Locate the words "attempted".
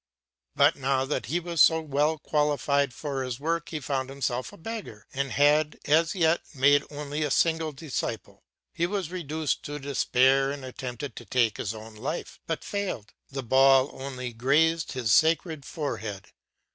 10.65-11.15